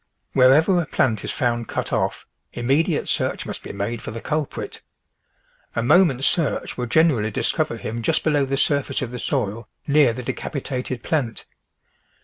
Wherever 0.33 0.81
a 0.81 0.87
plant 0.87 1.23
is 1.23 1.29
found 1.29 1.67
cut 1.67 1.93
off, 1.93 2.25
immediate 2.53 3.07
search 3.07 3.45
must 3.45 3.61
be 3.61 3.71
made 3.71 4.01
for 4.01 4.09
the 4.09 4.19
cul 4.19 4.47
prit. 4.47 4.81
A 5.75 5.83
moment's 5.83 6.25
search 6.25 6.75
will 6.75 6.87
generally 6.87 7.29
discover 7.29 7.77
him 7.77 8.01
just 8.01 8.23
below 8.23 8.43
the 8.45 8.57
surface 8.57 9.03
of 9.03 9.11
the 9.11 9.19
soil 9.19 9.67
near 9.85 10.11
the 10.11 10.23
de 10.23 10.33
cai:)itated 10.33 11.03
plant. 11.03 11.45